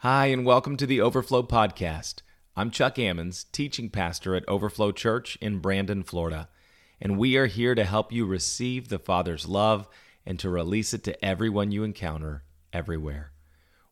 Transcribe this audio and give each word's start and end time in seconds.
Hi, 0.00 0.26
and 0.26 0.44
welcome 0.44 0.76
to 0.76 0.84
the 0.84 1.00
Overflow 1.00 1.44
Podcast. 1.44 2.16
I'm 2.54 2.70
Chuck 2.70 2.96
Ammons, 2.96 3.46
teaching 3.50 3.88
pastor 3.88 4.34
at 4.34 4.46
Overflow 4.46 4.92
Church 4.92 5.38
in 5.40 5.58
Brandon, 5.58 6.02
Florida, 6.02 6.50
and 7.00 7.16
we 7.16 7.34
are 7.38 7.46
here 7.46 7.74
to 7.74 7.82
help 7.82 8.12
you 8.12 8.26
receive 8.26 8.88
the 8.88 8.98
Father's 8.98 9.48
love 9.48 9.88
and 10.26 10.38
to 10.38 10.50
release 10.50 10.92
it 10.92 11.02
to 11.04 11.24
everyone 11.24 11.72
you 11.72 11.82
encounter 11.82 12.44
everywhere. 12.74 13.32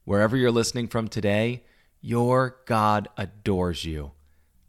Wherever 0.05 0.37
you're 0.37 0.51
listening 0.51 0.89
from 0.89 1.09
today, 1.09 1.65
your 2.03 2.59
God 2.67 3.09
adores 3.17 3.87
you. 3.87 4.13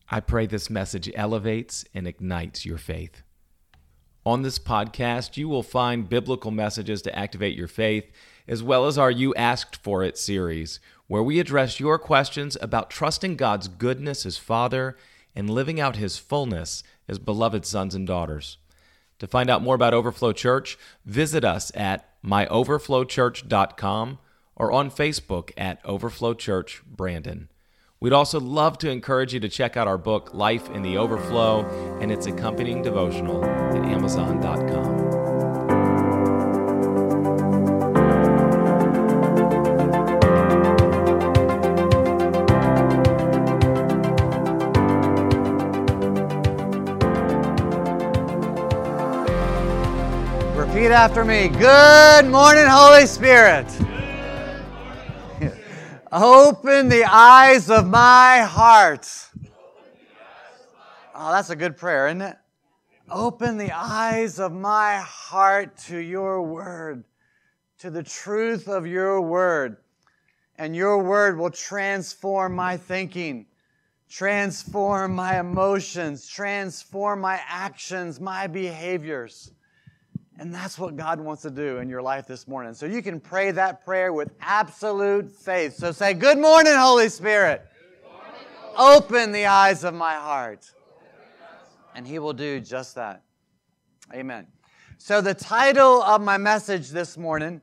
I 0.10 0.22
pray 0.22 0.46
this 0.46 0.70
message 0.70 1.12
elevates 1.16 1.84
and 1.94 2.08
ignites 2.08 2.66
your 2.66 2.78
faith. 2.78 3.24
On 4.26 4.42
this 4.42 4.58
podcast, 4.58 5.36
you 5.36 5.50
will 5.50 5.64
find 5.64 6.08
biblical 6.08 6.52
messages 6.52 7.02
to 7.02 7.20
activate 7.20 7.58
your 7.58 7.68
faith, 7.68 8.10
as 8.48 8.64
well 8.64 8.86
as 8.86 8.98
our 8.98 9.12
You 9.12 9.34
Asked 9.36 9.76
For 9.76 10.04
It 10.04 10.18
series, 10.18 10.80
where 11.08 11.24
we 11.24 11.40
address 11.40 11.80
your 11.80 11.98
questions 12.00 12.58
about 12.62 12.90
trusting 12.90 13.36
God's 13.36 13.68
goodness 13.68 14.26
as 14.26 14.38
Father 14.38 14.98
and 15.36 15.50
living 15.50 15.80
out 15.80 15.96
His 15.96 16.18
fullness 16.18 16.84
as 17.08 17.20
beloved 17.20 17.66
sons 17.66 17.96
and 17.96 18.08
daughters. 18.08 18.58
To 19.20 19.28
find 19.28 19.50
out 19.50 19.62
more 19.62 19.76
about 19.76 19.94
Overflow 19.94 20.34
Church, 20.34 20.78
visit 21.06 21.46
us 21.46 21.72
at 21.76 22.10
myoverflowchurch.com 22.24 24.20
or 24.56 24.72
on 24.72 24.90
Facebook 24.90 25.52
at 25.58 25.80
Overflow 25.86 26.34
Church 26.34 26.82
Brandon. 26.86 27.50
We'd 28.00 28.14
also 28.14 28.40
love 28.40 28.78
to 28.80 28.90
encourage 28.90 29.34
you 29.34 29.40
to 29.40 29.50
check 29.50 29.78
out 29.78 29.88
our 29.88 29.98
book, 29.98 30.34
Life 30.34 30.70
in 30.70 30.82
the 30.82 30.98
Overflow, 30.98 31.66
and 32.02 32.12
its 32.12 32.26
accompanying 32.26 32.82
devotional 32.82 33.44
at 33.44 33.84
Amazon.com. 33.86 35.05
Repeat 50.68 50.92
after 50.92 51.24
me. 51.24 51.48
Good 51.48 52.26
morning, 52.26 52.66
Holy 52.68 53.06
Spirit. 53.06 53.66
Open 56.12 56.90
the 56.90 57.06
eyes 57.06 57.70
of 57.70 57.88
my 57.88 58.40
heart. 58.40 59.08
Oh, 61.14 61.32
that's 61.32 61.50
a 61.50 61.56
good 61.56 61.78
prayer, 61.78 62.08
isn't 62.08 62.22
it? 62.22 62.36
Open 63.10 63.58
the 63.58 63.72
eyes 63.72 64.40
of 64.40 64.52
my 64.52 64.98
heart 64.98 65.78
to 65.86 65.98
your 65.98 66.42
word, 66.42 67.06
to 67.80 67.90
the 67.90 68.04
truth 68.04 68.68
of 68.68 68.86
your 68.86 69.22
word. 69.22 69.78
And 70.58 70.76
your 70.76 71.02
word 71.02 71.38
will 71.38 71.52
transform 71.52 72.54
my 72.54 72.76
thinking, 72.76 73.46
transform 74.10 75.16
my 75.16 75.40
emotions, 75.40 76.28
transform 76.28 77.22
my 77.22 77.40
actions, 77.48 78.20
my 78.20 78.48
behaviors. 78.48 79.52
And 80.38 80.54
that's 80.54 80.78
what 80.78 80.98
God 80.98 81.20
wants 81.20 81.44
to 81.44 81.50
do 81.50 81.78
in 81.78 81.88
your 81.88 82.02
life 82.02 82.28
this 82.28 82.48
morning. 82.48 82.74
So 82.74 82.86
you 82.86 83.02
can 83.02 83.22
pray 83.22 83.52
that 83.52 83.86
prayer 83.86 84.12
with 84.12 84.32
absolute 84.42 85.32
faith. 85.32 85.76
So 85.76 85.92
say, 85.92 86.14
Good 86.14 86.38
morning, 86.38 86.74
Holy 86.76 87.08
Spirit. 87.08 87.66
Morning, 88.04 88.32
Holy 88.62 88.98
Open 88.98 89.32
the 89.32 89.46
eyes 89.46 89.86
of 89.86 89.94
my 89.94 90.16
heart. 90.16 90.70
And 91.96 92.06
He 92.06 92.20
will 92.20 92.34
do 92.34 92.60
just 92.60 92.96
that. 92.96 93.24
Amen. 94.14 94.48
So 94.98 95.22
the 95.22 95.34
title 95.34 96.04
of 96.04 96.22
my 96.22 96.38
message 96.38 96.90
this 96.90 97.18
morning 97.18 97.62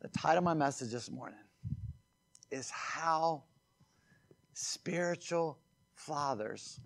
the 0.00 0.18
title 0.18 0.38
of 0.38 0.44
my 0.44 0.54
message 0.54 0.90
this 0.90 1.10
morning 1.10 1.38
is 2.50 2.70
How 2.70 3.42
Spiritual 4.54 5.58
fathers 6.08 6.80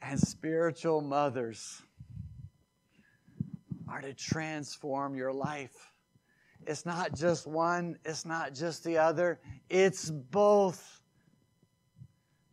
and 0.00 0.18
spiritual 0.18 1.02
mothers 1.02 1.82
are 3.86 4.00
to 4.00 4.14
transform 4.14 5.14
your 5.14 5.32
life. 5.32 5.92
It's 6.66 6.86
not 6.86 7.14
just 7.14 7.46
one, 7.46 7.98
it's 8.04 8.24
not 8.24 8.54
just 8.54 8.82
the 8.82 8.96
other, 8.96 9.40
it's 9.68 10.10
both. 10.10 11.00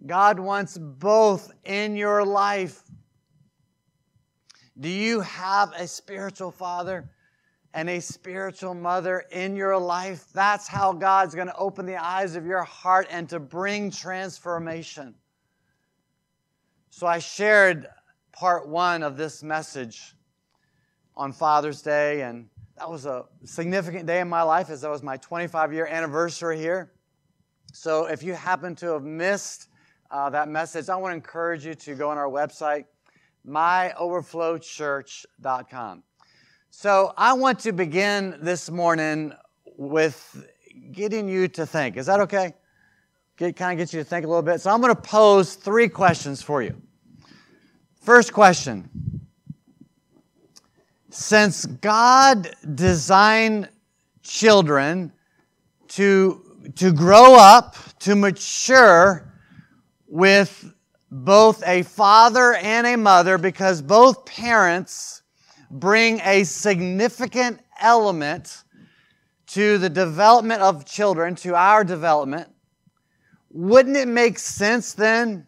God 0.05 0.39
wants 0.39 0.77
both 0.77 1.51
in 1.63 1.95
your 1.95 2.25
life. 2.25 2.83
Do 4.77 4.89
you 4.89 5.21
have 5.21 5.71
a 5.71 5.87
spiritual 5.87 6.51
father? 6.51 7.09
And 7.75 7.87
a 7.89 7.99
spiritual 7.99 8.73
mother 8.73 9.25
in 9.31 9.55
your 9.57 9.77
life, 9.77 10.27
that's 10.33 10.65
how 10.65 10.93
God's 10.93 11.35
going 11.35 11.47
to 11.47 11.57
open 11.57 11.85
the 11.85 11.97
eyes 11.97 12.37
of 12.37 12.45
your 12.45 12.63
heart 12.63 13.05
and 13.11 13.27
to 13.29 13.37
bring 13.37 13.91
transformation. 13.91 15.13
So 16.89 17.05
I 17.05 17.19
shared 17.19 17.87
part 18.31 18.69
one 18.69 19.03
of 19.03 19.17
this 19.17 19.43
message 19.43 20.15
on 21.17 21.33
Father's 21.33 21.81
Day, 21.81 22.21
and 22.21 22.47
that 22.77 22.89
was 22.89 23.05
a 23.05 23.25
significant 23.43 24.05
day 24.05 24.21
in 24.21 24.29
my 24.29 24.43
life 24.43 24.69
as 24.69 24.79
that 24.81 24.89
was 24.89 25.03
my 25.03 25.17
25 25.17 25.73
year 25.73 25.85
anniversary 25.85 26.57
here. 26.57 26.93
So 27.73 28.05
if 28.05 28.23
you 28.23 28.35
happen 28.35 28.73
to 28.75 28.93
have 28.93 29.03
missed 29.03 29.67
uh, 30.11 30.29
that 30.29 30.47
message, 30.47 30.87
I 30.87 30.95
want 30.95 31.11
to 31.11 31.15
encourage 31.15 31.65
you 31.65 31.75
to 31.75 31.93
go 31.93 32.09
on 32.09 32.17
our 32.17 32.29
website, 32.29 32.85
myoverflowchurch.com. 33.45 36.03
So 36.77 37.13
I 37.17 37.31
want 37.31 37.59
to 37.59 37.71
begin 37.71 38.37
this 38.41 38.69
morning 38.69 39.31
with 39.77 40.45
getting 40.91 41.29
you 41.29 41.47
to 41.47 41.65
think. 41.65 41.95
Is 41.95 42.07
that 42.07 42.19
okay? 42.19 42.53
Get, 43.37 43.55
kind 43.55 43.79
of 43.79 43.87
get 43.87 43.93
you 43.93 44.01
to 44.01 44.03
think 44.03 44.25
a 44.25 44.27
little 44.27 44.43
bit. 44.43 44.59
So 44.59 44.71
I'm 44.71 44.81
going 44.81 44.93
to 44.93 45.01
pose 45.01 45.55
three 45.55 45.87
questions 45.87 46.41
for 46.41 46.61
you. 46.61 46.75
First 48.01 48.33
question 48.33 49.21
Since 51.11 51.65
God 51.65 52.53
designed 52.75 53.69
children 54.21 55.13
to, 55.87 56.41
to 56.75 56.91
grow 56.91 57.35
up, 57.35 57.77
to 57.99 58.17
mature 58.17 59.31
with 60.07 60.73
both 61.09 61.63
a 61.65 61.83
father 61.83 62.55
and 62.55 62.85
a 62.85 62.97
mother, 62.97 63.37
because 63.37 63.81
both 63.81 64.25
parents 64.25 65.21
bring 65.79 66.21
a 66.21 66.43
significant 66.43 67.59
element 67.79 68.63
to 69.47 69.77
the 69.77 69.89
development 69.89 70.61
of 70.61 70.85
children, 70.85 71.35
to 71.35 71.55
our 71.55 71.83
development, 71.83 72.49
wouldn't 73.51 73.95
it 73.95 74.07
make 74.07 74.39
sense 74.39 74.93
then 74.93 75.45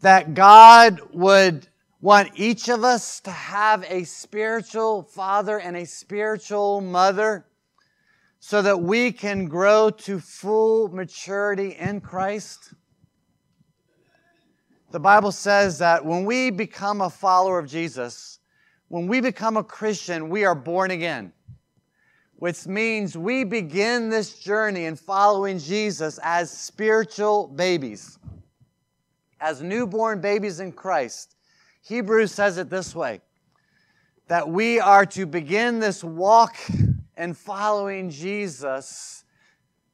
that 0.00 0.34
God 0.34 1.00
would 1.12 1.68
want 2.00 2.32
each 2.34 2.68
of 2.68 2.82
us 2.82 3.20
to 3.20 3.30
have 3.30 3.84
a 3.88 4.04
spiritual 4.04 5.02
father 5.02 5.58
and 5.58 5.76
a 5.76 5.86
spiritual 5.86 6.80
mother 6.80 7.46
so 8.40 8.60
that 8.60 8.80
we 8.82 9.12
can 9.12 9.46
grow 9.46 9.88
to 9.88 10.18
full 10.18 10.88
maturity 10.88 11.76
in 11.78 12.00
Christ? 12.00 12.74
The 14.90 15.00
Bible 15.00 15.32
says 15.32 15.78
that 15.78 16.04
when 16.04 16.26
we 16.26 16.50
become 16.50 17.00
a 17.00 17.08
follower 17.08 17.58
of 17.58 17.66
Jesus, 17.66 18.40
when 18.92 19.06
we 19.06 19.22
become 19.22 19.56
a 19.56 19.64
Christian, 19.64 20.28
we 20.28 20.44
are 20.44 20.54
born 20.54 20.90
again, 20.90 21.32
which 22.36 22.66
means 22.66 23.16
we 23.16 23.42
begin 23.42 24.10
this 24.10 24.38
journey 24.38 24.84
in 24.84 24.96
following 24.96 25.58
Jesus 25.58 26.20
as 26.22 26.50
spiritual 26.50 27.46
babies, 27.46 28.18
as 29.40 29.62
newborn 29.62 30.20
babies 30.20 30.60
in 30.60 30.72
Christ. 30.72 31.36
Hebrews 31.80 32.32
says 32.32 32.58
it 32.58 32.68
this 32.68 32.94
way 32.94 33.22
that 34.28 34.46
we 34.46 34.78
are 34.78 35.06
to 35.06 35.24
begin 35.24 35.80
this 35.80 36.04
walk 36.04 36.58
in 37.16 37.32
following 37.32 38.10
Jesus, 38.10 39.24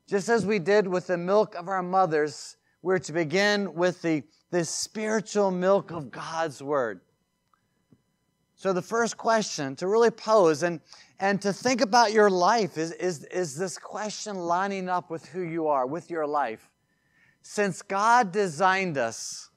just 0.09 0.29
as 0.29 0.45
we 0.45 0.59
did 0.59 0.89
with 0.89 1.07
the 1.07 1.17
milk 1.17 1.55
of 1.55 1.69
our 1.69 1.85
mothers, 1.85 2.57
we're 2.83 2.99
to 2.99 3.13
begin 3.13 3.75
with 3.75 4.03
the, 4.03 4.25
the 4.51 4.65
spiritual 4.65 5.53
milk 5.53 5.93
of 5.93 6.11
God's 6.11 6.61
Word. 6.61 7.01
So, 8.59 8.73
the 8.73 8.83
first 8.83 9.17
question 9.17 9.77
to 9.77 9.87
really 9.87 10.11
pose 10.11 10.65
and, 10.65 10.81
and 11.21 11.41
to 11.43 11.53
think 11.53 11.81
about 11.81 12.13
your 12.13 12.29
life 12.29 12.77
is, 12.77 12.91
is, 12.91 13.23
is 13.27 13.55
this 13.55 13.79
question 13.79 14.35
lining 14.35 14.89
up 14.89 15.11
with 15.11 15.25
who 15.27 15.43
you 15.43 15.69
are, 15.69 15.87
with 15.87 16.11
your 16.11 16.27
life? 16.27 16.69
Since 17.43 17.83
God 17.83 18.33
designed 18.33 18.99
us 18.99 19.51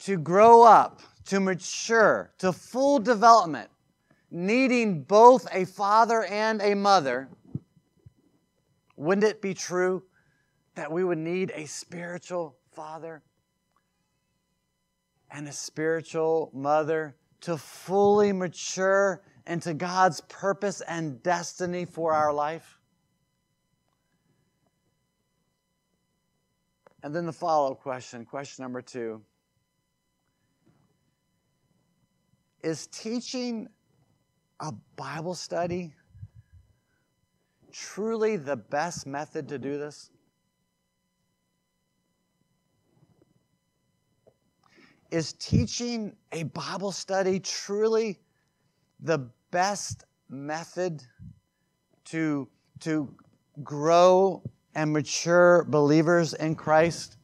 to 0.00 0.18
grow 0.18 0.62
up, 0.62 1.00
to 1.24 1.40
mature, 1.40 2.34
to 2.36 2.52
full 2.52 2.98
development, 2.98 3.70
needing 4.30 5.04
both 5.04 5.48
a 5.54 5.64
father 5.64 6.24
and 6.24 6.60
a 6.60 6.74
mother, 6.74 7.30
wouldn't 8.96 9.24
it 9.24 9.40
be 9.40 9.54
true 9.54 10.02
that 10.74 10.92
we 10.92 11.02
would 11.02 11.16
need 11.16 11.50
a 11.54 11.64
spiritual 11.64 12.58
father 12.72 13.22
and 15.32 15.48
a 15.48 15.52
spiritual 15.52 16.50
mother 16.52 17.16
to 17.40 17.56
fully 17.56 18.32
mature 18.32 19.22
into 19.46 19.74
God's 19.74 20.20
purpose 20.22 20.80
and 20.82 21.22
destiny 21.22 21.84
for 21.84 22.12
our 22.12 22.32
life? 22.32 22.78
And 27.02 27.14
then 27.14 27.26
the 27.26 27.32
follow 27.32 27.72
up 27.72 27.80
question, 27.80 28.24
question 28.24 28.62
number 28.62 28.80
two 28.80 29.22
Is 32.62 32.86
teaching 32.86 33.68
a 34.60 34.72
Bible 34.94 35.34
study 35.34 35.94
truly 37.72 38.36
the 38.36 38.56
best 38.56 39.06
method 39.06 39.48
to 39.48 39.58
do 39.58 39.78
this? 39.78 40.10
Is 45.12 45.34
teaching 45.34 46.16
a 46.32 46.44
Bible 46.44 46.90
study 46.90 47.38
truly 47.38 48.18
the 48.98 49.18
best 49.50 50.06
method 50.30 51.04
to, 52.06 52.48
to 52.80 53.14
grow 53.62 54.42
and 54.74 54.90
mature 54.90 55.64
believers 55.64 56.32
in 56.32 56.54
Christ, 56.54 57.18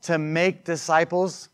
to 0.00 0.16
make 0.16 0.64
disciples? 0.64 1.50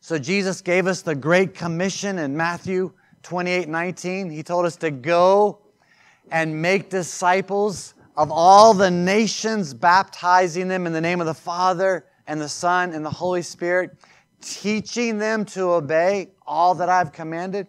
So 0.00 0.20
Jesus 0.20 0.60
gave 0.60 0.86
us 0.86 1.02
the 1.02 1.16
Great 1.16 1.52
Commission 1.52 2.20
in 2.20 2.36
Matthew 2.36 2.92
28 3.24 3.68
19. 3.68 4.30
He 4.30 4.44
told 4.44 4.66
us 4.66 4.76
to 4.76 4.92
go 4.92 5.58
and 6.30 6.62
make 6.62 6.90
disciples 6.90 7.94
of 8.16 8.30
all 8.30 8.72
the 8.72 8.92
nations, 8.92 9.74
baptizing 9.74 10.68
them 10.68 10.86
in 10.86 10.92
the 10.92 11.00
name 11.00 11.20
of 11.20 11.26
the 11.26 11.34
Father 11.34 12.04
and 12.28 12.40
the 12.40 12.48
Son 12.48 12.92
and 12.92 13.04
the 13.04 13.10
Holy 13.10 13.42
Spirit, 13.42 13.98
teaching 14.40 15.18
them 15.18 15.44
to 15.44 15.70
obey 15.70 16.30
all 16.46 16.74
that 16.76 16.88
I've 16.88 17.12
commanded. 17.12 17.66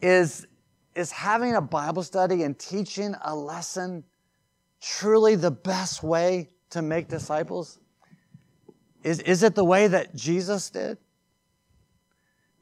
Is, 0.00 0.46
is 0.94 1.10
having 1.10 1.54
a 1.54 1.60
Bible 1.60 2.02
study 2.02 2.42
and 2.42 2.58
teaching 2.58 3.14
a 3.22 3.34
lesson 3.34 4.04
truly 4.80 5.34
the 5.34 5.50
best 5.50 6.02
way 6.02 6.50
to 6.70 6.82
make 6.82 7.08
disciples? 7.08 7.78
Is, 9.02 9.20
is 9.20 9.42
it 9.42 9.54
the 9.54 9.64
way 9.64 9.88
that 9.88 10.14
Jesus 10.14 10.70
did? 10.70 10.98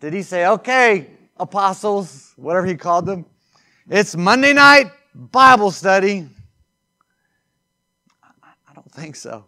Did 0.00 0.12
he 0.12 0.22
say, 0.22 0.46
okay, 0.46 1.10
apostles, 1.37 2.32
whatever 2.37 2.67
he 2.67 2.76
called 2.76 3.06
them, 3.06 3.25
it's 3.88 4.14
Monday 4.17 4.52
night 4.52 4.93
Bible 5.14 5.70
study? 5.70 6.28
I 8.22 8.75
don't 8.75 8.90
think 8.93 9.17
so. 9.17 9.44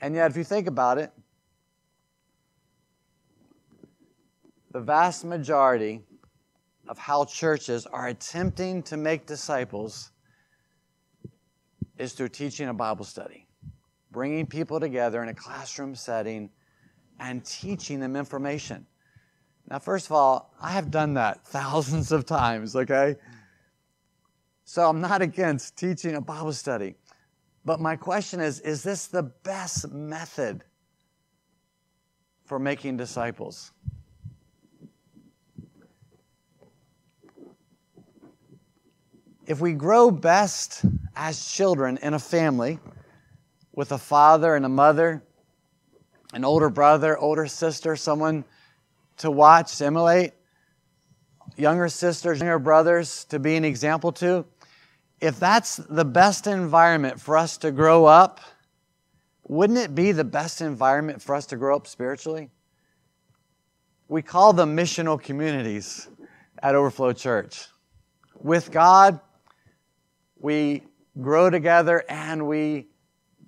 And 0.00 0.14
yet, 0.14 0.30
if 0.30 0.36
you 0.36 0.44
think 0.44 0.66
about 0.66 0.98
it, 0.98 1.10
the 4.72 4.80
vast 4.80 5.24
majority 5.24 6.02
of 6.88 6.98
how 6.98 7.24
churches 7.24 7.86
are 7.86 8.08
attempting 8.08 8.82
to 8.84 8.96
make 8.96 9.26
disciples 9.26 10.10
is 11.98 12.12
through 12.12 12.28
teaching 12.28 12.68
a 12.68 12.74
Bible 12.74 13.04
study, 13.04 13.48
bringing 14.10 14.46
people 14.46 14.78
together 14.78 15.22
in 15.22 15.28
a 15.28 15.34
classroom 15.34 15.94
setting 15.94 16.50
and 17.18 17.44
teaching 17.44 18.00
them 18.00 18.16
information. 18.16 18.86
Now, 19.70 19.78
first 19.78 20.06
of 20.06 20.12
all, 20.12 20.54
I 20.60 20.72
have 20.72 20.90
done 20.90 21.14
that 21.14 21.44
thousands 21.46 22.12
of 22.12 22.26
times, 22.26 22.76
okay? 22.76 23.16
So 24.64 24.88
I'm 24.88 25.00
not 25.00 25.22
against 25.22 25.76
teaching 25.76 26.16
a 26.16 26.20
Bible 26.20 26.52
study. 26.52 26.96
But 27.66 27.80
my 27.80 27.96
question 27.96 28.40
is 28.40 28.60
is 28.60 28.84
this 28.84 29.08
the 29.08 29.24
best 29.24 29.92
method 29.92 30.62
for 32.44 32.60
making 32.60 32.96
disciples? 32.96 33.72
If 39.48 39.60
we 39.60 39.72
grow 39.72 40.10
best 40.12 40.84
as 41.16 41.52
children 41.52 41.98
in 42.02 42.14
a 42.14 42.18
family 42.18 42.78
with 43.72 43.90
a 43.92 43.98
father 43.98 44.54
and 44.54 44.64
a 44.64 44.68
mother, 44.68 45.24
an 46.32 46.44
older 46.44 46.70
brother, 46.70 47.18
older 47.18 47.46
sister, 47.46 47.96
someone 47.96 48.44
to 49.18 49.30
watch, 49.30 49.76
to 49.78 49.86
emulate, 49.86 50.32
younger 51.56 51.88
sisters, 51.88 52.38
younger 52.38 52.58
brothers 52.60 53.24
to 53.24 53.40
be 53.40 53.56
an 53.56 53.64
example 53.64 54.12
to, 54.12 54.44
if 55.20 55.38
that's 55.38 55.76
the 55.76 56.04
best 56.04 56.46
environment 56.46 57.20
for 57.20 57.36
us 57.36 57.56
to 57.58 57.70
grow 57.70 58.04
up, 58.04 58.40
wouldn't 59.44 59.78
it 59.78 59.94
be 59.94 60.12
the 60.12 60.24
best 60.24 60.60
environment 60.60 61.22
for 61.22 61.34
us 61.34 61.46
to 61.46 61.56
grow 61.56 61.76
up 61.76 61.86
spiritually? 61.86 62.50
We 64.08 64.22
call 64.22 64.52
them 64.52 64.76
missional 64.76 65.20
communities 65.20 66.08
at 66.62 66.74
Overflow 66.74 67.12
Church. 67.12 67.66
With 68.40 68.70
God, 68.70 69.20
we 70.38 70.82
grow 71.20 71.50
together 71.50 72.04
and 72.08 72.46
we 72.46 72.88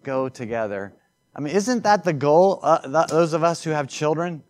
go 0.03 0.29
together. 0.29 0.95
I 1.35 1.41
mean, 1.41 1.55
isn't 1.55 1.83
that 1.85 2.05
the 2.05 2.13
goal, 2.13 2.61
uh, 2.63 3.05
those 3.07 3.33
of 3.33 3.45
us 3.45 3.63
who 3.63 3.71
have 3.71 3.89
children? 3.89 4.43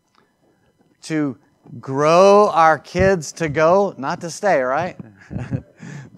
To 1.02 1.38
grow 1.80 2.50
our 2.50 2.78
kids 2.78 3.32
to 3.32 3.48
go, 3.48 3.94
not 3.98 4.20
to 4.22 4.30
stay, 4.30 4.60
right? 4.60 4.96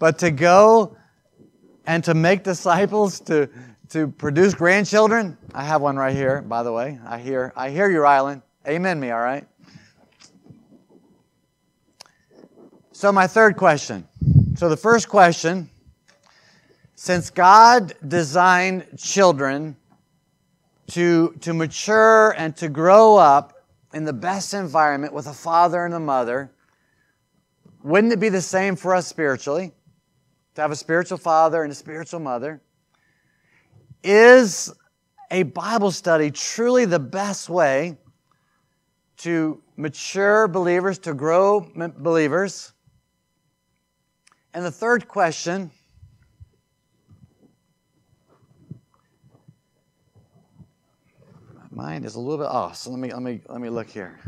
but 0.00 0.18
to 0.18 0.32
go 0.32 0.96
and 1.86 2.02
to 2.02 2.14
make 2.14 2.42
disciples, 2.42 3.20
to, 3.20 3.48
to 3.90 4.08
produce 4.08 4.54
grandchildren. 4.54 5.36
I 5.54 5.62
have 5.62 5.82
one 5.82 5.96
right 5.96 6.16
here, 6.16 6.42
by 6.42 6.64
the 6.64 6.72
way. 6.72 6.98
I 7.06 7.18
hear, 7.18 7.52
I 7.54 7.70
hear 7.70 7.88
you, 7.88 7.98
Rylan. 7.98 8.42
Amen 8.66 8.98
me, 8.98 9.10
all 9.10 9.20
right? 9.20 9.46
So, 12.92 13.12
my 13.12 13.26
third 13.26 13.56
question. 13.56 14.06
So, 14.56 14.68
the 14.68 14.76
first 14.76 15.08
question 15.08 15.70
since 16.94 17.30
God 17.30 17.94
designed 18.06 18.86
children 18.98 19.76
to, 20.88 21.34
to 21.40 21.54
mature 21.54 22.34
and 22.36 22.54
to 22.56 22.68
grow 22.68 23.16
up 23.16 23.66
in 23.94 24.04
the 24.04 24.12
best 24.12 24.52
environment 24.52 25.14
with 25.14 25.26
a 25.26 25.32
father 25.32 25.84
and 25.84 25.94
a 25.94 26.00
mother, 26.00 26.52
wouldn't 27.82 28.12
it 28.12 28.20
be 28.20 28.28
the 28.28 28.42
same 28.42 28.76
for 28.76 28.94
us 28.94 29.06
spiritually? 29.06 29.72
Have 30.60 30.72
a 30.72 30.76
spiritual 30.76 31.16
father 31.16 31.62
and 31.62 31.72
a 31.72 31.74
spiritual 31.74 32.20
mother? 32.20 32.60
Is 34.04 34.70
a 35.30 35.44
Bible 35.44 35.90
study 35.90 36.30
truly 36.30 36.84
the 36.84 36.98
best 36.98 37.48
way 37.48 37.96
to 39.18 39.62
mature 39.78 40.48
believers, 40.48 40.98
to 40.98 41.14
grow 41.14 41.66
believers? 41.96 42.74
And 44.52 44.62
the 44.62 44.70
third 44.70 45.08
question 45.08 45.70
my 51.70 51.84
mind 51.84 52.04
is 52.04 52.16
a 52.16 52.20
little 52.20 52.36
bit 52.36 52.48
off. 52.48 52.76
So 52.76 52.90
let 52.90 52.98
me 52.98 53.10
let 53.10 53.22
me 53.22 53.40
let 53.48 53.62
me 53.62 53.70
look 53.70 53.88
here. 53.88 54.20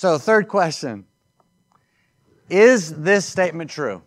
So, 0.00 0.16
third 0.16 0.48
question 0.48 1.04
Is 2.48 3.02
this 3.02 3.26
statement 3.26 3.68
true? 3.68 4.00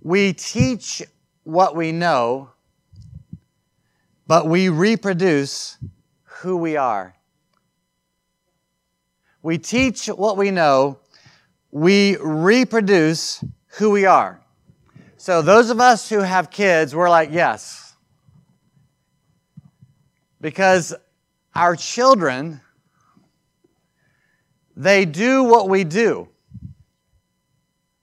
We 0.00 0.32
teach 0.32 1.02
what 1.42 1.76
we 1.76 1.92
know, 1.92 2.52
but 4.26 4.46
we 4.46 4.70
reproduce 4.70 5.76
who 6.24 6.56
we 6.56 6.78
are. 6.78 7.14
We 9.42 9.58
teach 9.58 10.06
what 10.06 10.38
we 10.38 10.50
know, 10.50 10.98
we 11.70 12.16
reproduce 12.16 13.44
who 13.76 13.90
we 13.90 14.06
are. 14.06 14.40
So, 15.18 15.42
those 15.42 15.68
of 15.68 15.80
us 15.80 16.08
who 16.08 16.20
have 16.20 16.50
kids, 16.50 16.96
we're 16.96 17.10
like, 17.10 17.28
yes. 17.30 17.94
Because 20.40 20.94
our 21.54 21.76
children, 21.76 22.62
they 24.80 25.04
do 25.04 25.44
what 25.44 25.68
we 25.68 25.84
do 25.84 26.26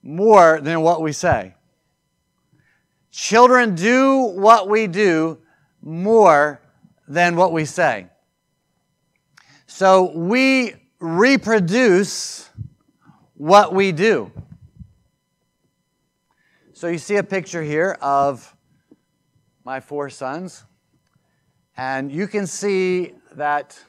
more 0.04 0.62
than 0.62 0.82
what 0.82 1.02
we 1.02 1.12
say. 1.12 1.56
Children 3.10 3.74
do 3.74 4.22
what 4.36 4.70
we 4.70 4.86
do 4.86 5.40
more 5.82 6.62
than 7.08 7.36
what 7.36 7.52
we 7.52 7.66
say. 7.66 8.06
So 9.66 10.12
we 10.16 10.76
reproduce 11.00 12.48
what 13.34 13.74
we 13.74 13.92
do. 13.92 14.32
So 16.74 16.90
you 16.90 17.00
see 17.00 17.16
a 17.16 17.24
picture 17.24 17.64
here 17.64 17.98
of 18.02 18.56
my 19.66 19.80
four 19.80 20.12
sons, 20.12 20.64
and 21.76 22.12
you 22.12 22.28
can 22.28 22.46
see 22.46 23.14
that 23.34 23.80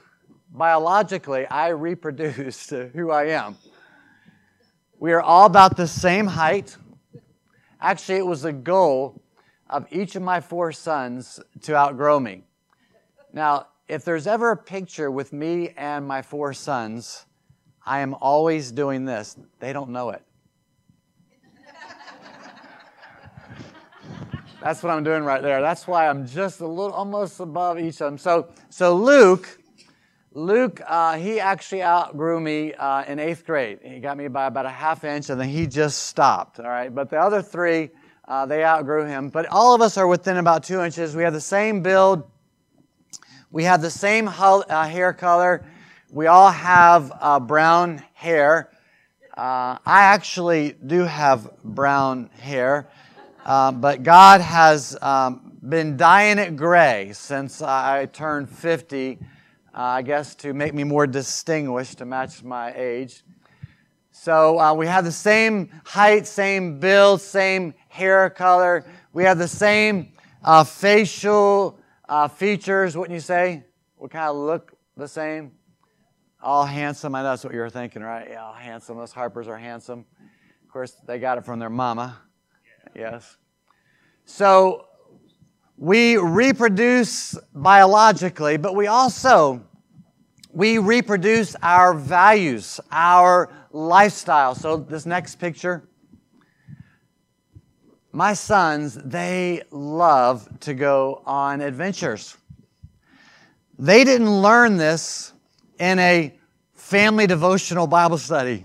biologically 0.51 1.47
I 1.47 1.69
reproduced 1.69 2.71
who 2.95 3.11
I 3.11 3.27
am. 3.29 3.57
We 4.99 5.13
are 5.13 5.23
all 5.23 5.47
about 5.47 5.77
the 5.77 5.87
same 5.87 6.27
height, 6.27 6.77
Actually, 7.81 8.19
it 8.19 8.27
was 8.27 8.45
a 8.45 8.53
goal 8.53 9.23
of 9.71 9.87
each 9.93 10.17
of 10.17 10.23
my 10.23 10.41
four 10.41 10.73
sons 10.73 11.39
to 11.63 11.77
outgrow 11.77 12.19
me. 12.19 12.43
Now, 13.33 13.69
if 13.87 14.05
there's 14.05 14.27
ever 14.27 14.51
a 14.51 14.57
picture 14.57 15.11
with 15.11 15.33
me 15.33 15.75
and 15.77 16.07
my 16.07 16.23
four 16.23 16.53
sons, 16.53 17.27
I 17.87 18.01
am 18.01 18.15
always 18.15 18.73
doing 18.73 19.05
this. 19.05 19.37
They 19.61 19.73
don't 19.73 19.91
know 19.91 20.11
it. 20.11 20.23
That's 24.61 24.83
what 24.83 24.91
I'm 24.91 25.05
doing 25.05 25.23
right 25.23 25.41
there. 25.41 25.61
That's 25.61 25.87
why 25.87 26.09
I'm 26.09 26.27
just 26.27 26.61
a 26.61 26.67
little, 26.67 26.93
almost 26.93 27.39
above 27.39 27.79
each 27.79 28.01
of 28.01 28.11
them. 28.11 28.19
So, 28.19 28.49
so 28.71 28.97
Luke, 28.97 29.61
Luke, 30.39 30.81
uh, 30.87 31.17
he 31.17 31.41
actually 31.41 31.83
outgrew 31.83 32.39
me 32.39 32.73
uh, 32.75 33.03
in 33.07 33.19
eighth 33.19 33.45
grade. 33.45 33.81
He 33.83 33.99
got 33.99 34.17
me 34.17 34.29
by 34.29 34.47
about 34.47 34.67
a 34.67 34.71
half 34.71 35.03
inch, 35.03 35.31
and 35.31 35.41
then 35.41 35.49
he 35.49 35.67
just 35.67 36.05
stopped. 36.05 36.61
All 36.61 36.69
right, 36.69 36.95
but 36.95 37.11
the 37.11 37.19
other 37.19 37.43
three, 37.43 37.91
uh, 38.29 38.47
they 38.47 38.63
outgrew 38.65 39.05
him. 39.05 39.31
But 39.31 39.47
all 39.47 39.75
of 39.75 39.83
us 39.83 39.99
are 39.99 40.07
within 40.07 40.37
about 40.37 40.63
two 40.63 40.81
inches. 40.81 41.17
We 41.17 41.25
have 41.25 41.33
the 41.33 41.41
same 41.41 41.83
build. 41.83 42.31
We 43.51 43.65
have 43.65 43.83
the 43.83 43.91
same 43.91 44.29
uh, 44.29 44.87
hair 44.87 45.13
color. 45.13 45.67
We 46.13 46.29
all 46.29 46.53
have 46.53 47.13
uh, 47.21 47.41
brown 47.41 48.05
hair. 48.15 48.71
Uh, 49.37 49.79
I 49.85 50.03
actually 50.03 50.77
do 50.87 51.01
have 51.01 51.51
brown 51.65 52.31
hair. 52.39 52.89
But 53.45 54.05
God 54.05 54.41
has 54.41 54.97
um, 55.03 55.59
been 55.69 55.97
dyeing 55.97 56.39
it 56.39 56.55
gray 56.55 57.11
since 57.13 57.61
I 57.61 58.07
turned 58.07 58.49
50, 58.49 59.19
uh, 59.79 59.83
I 59.83 60.03
guess 60.03 60.35
to 60.35 60.53
make 60.53 60.75
me 60.75 60.83
more 60.83 61.07
distinguished, 61.07 61.99
to 61.99 62.05
match 62.05 62.43
my 62.43 62.75
age. 62.75 63.23
So 64.11 64.59
uh, 64.59 64.75
we 64.75 64.89
have 64.89 65.05
the 65.05 65.13
same 65.13 65.71
height, 65.85 66.27
same 66.27 66.81
build, 66.81 67.21
same 67.21 67.73
hair 67.89 68.29
color. 68.29 68.85
We 69.13 69.23
have 69.23 69.39
the 69.39 69.47
same 69.47 70.15
uh, 70.43 70.65
facial 70.65 71.79
uh, 72.09 72.27
features, 72.27 72.97
wouldn't 72.97 73.15
you 73.15 73.21
say? 73.21 73.67
We 73.97 74.09
kind 74.09 74.31
of 74.31 74.37
look 74.37 74.73
the 74.97 75.07
same. 75.07 75.53
All 76.43 76.65
handsome. 76.65 77.15
I 77.15 77.23
know 77.23 77.31
that's 77.31 77.45
what 77.45 77.55
you 77.55 77.61
were 77.61 77.71
thinking, 77.71 78.03
right? 78.03 78.27
Yeah, 78.29 78.47
all 78.47 78.55
handsome. 78.55 78.99
Those 78.99 79.13
Harpers 79.13 79.47
are 79.47 79.59
handsome. 79.59 80.05
Of 80.65 80.73
course, 80.73 80.97
they 81.07 81.21
got 81.21 81.39
it 81.39 81.45
from 81.45 81.61
their 81.61 81.71
mama. 81.71 82.19
Yes. 82.97 83.37
So 84.25 84.87
we 85.77 86.17
reproduce 86.17 87.39
biologically, 87.55 88.57
but 88.57 88.75
we 88.75 88.89
also 88.89 89.68
we 90.59 90.79
reproduce 90.79 91.55
our 91.63 91.95
values, 91.95 92.81
our 92.91 93.49
lifestyle. 93.71 94.57
So 94.57 94.77
this 94.77 95.07
next 95.07 95.37
picture 95.37 95.85
my 98.11 98.35
sons, 98.35 98.95
they 98.95 99.63
love 99.71 100.49
to 100.61 100.75
go 100.75 101.23
on 101.25 101.61
adventures. 101.61 102.37
They 103.79 104.03
didn't 104.03 104.43
learn 104.43 104.79
this 104.79 105.33
in 105.79 106.01
a 106.01 106.37
family 106.75 107.29
devotional 107.29 107.87
Bible 107.87 108.19
study. 108.19 108.65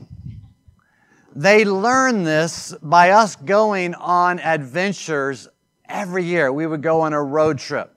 They 1.35 1.63
learned 1.63 2.25
this 2.25 2.73
by 2.81 3.12
us 3.12 3.35
going 3.35 3.93
on 3.93 4.39
adventures 4.39 5.47
every 5.88 6.23
year. 6.23 6.51
We 6.51 6.65
would 6.65 6.81
go 6.81 7.01
on 7.01 7.13
a 7.13 7.21
road 7.21 7.59
trip. 7.59 7.95